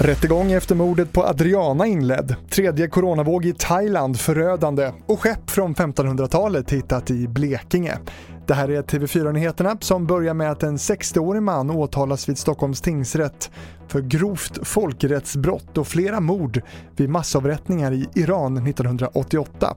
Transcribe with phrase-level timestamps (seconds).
[0.00, 2.34] Rättegång efter mordet på Adriana inledd.
[2.50, 7.98] Tredje coronavåg i Thailand förödande och skepp från 1500-talet hittat i Blekinge.
[8.46, 13.50] Det här är TV4-nyheterna som börjar med att en 60-årig man åtalas vid Stockholms tingsrätt
[13.88, 16.62] för grovt folkrättsbrott och flera mord
[16.96, 19.76] vid massavrättningar i Iran 1988.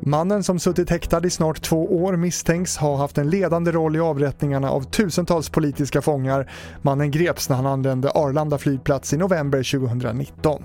[0.00, 4.00] Mannen som suttit häktad i snart två år misstänks ha haft en ledande roll i
[4.00, 6.50] avrättningarna av tusentals politiska fångar.
[6.82, 10.64] Mannen greps när han anlände Arlanda flygplats i november 2019.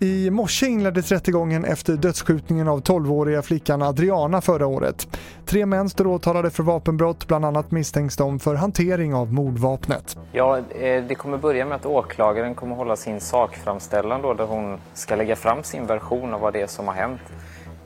[0.00, 5.18] I morse inleddes rättegången efter dödsskjutningen av 12-åriga flickan Adriana förra året.
[5.46, 10.16] Tre män står åtalade för vapenbrott, bland annat misstänks de för hantering av mordvapnet.
[10.32, 14.78] Ja, eh, det kommer börja med att åklagaren kommer hålla sin sakframställan då, där hon
[14.94, 17.20] ska lägga fram sin version av vad det är som har hänt.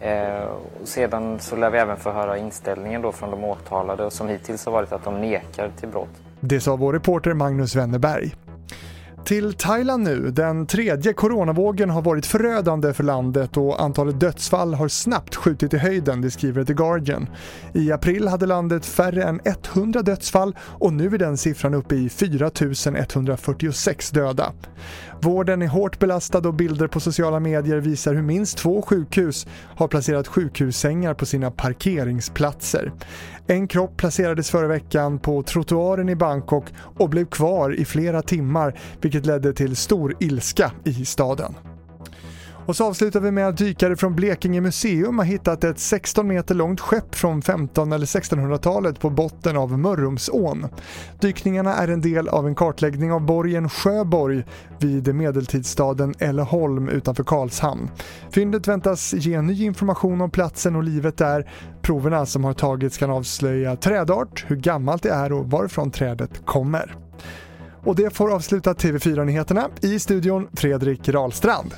[0.01, 0.45] Eh,
[0.83, 4.67] och sedan så lär vi även få höra inställningen då från de åtalade som hittills
[4.67, 6.09] har varit att de nekar till brott.
[6.41, 8.35] Det sa vår reporter Magnus Wennerberg.
[9.29, 10.31] Till Thailand nu.
[10.31, 15.79] Den tredje coronavågen har varit förödande för landet och antalet dödsfall har snabbt skjutit i
[15.79, 17.29] höjden, det skriver The Guardian.
[17.73, 19.41] I april hade landet färre än
[19.75, 22.51] 100 dödsfall och nu är den siffran uppe i 4
[22.95, 24.53] 146 döda.
[25.21, 29.89] Vården är hårt belastad och bilder på sociala medier visar hur minst två sjukhus har
[29.89, 32.93] placerat sjukhussängar på sina parkeringsplatser.
[33.47, 38.75] En kropp placerades förra veckan på trottoaren i Bangkok och blev kvar i flera timmar
[39.19, 41.55] vilket ledde till stor ilska i staden.
[42.67, 46.55] Och så avslutar vi med att dykare från Blekinge museum har hittat ett 16 meter
[46.55, 50.67] långt skepp från 15 eller 1600-talet på botten av Mörrumsån.
[51.21, 54.45] Dykningarna är en del av en kartläggning av borgen Sjöborg
[54.79, 57.91] vid medeltidsstaden Elleholm utanför Karlshamn.
[58.31, 61.51] Fyndet väntas ge ny information om platsen och livet där.
[61.83, 67.08] Proverna som har tagits kan avslöja trädart, hur gammalt det är och varifrån trädet kommer.
[67.85, 71.75] Och det får avsluta TV4-nyheterna i studion Fredrik Rahlstrand.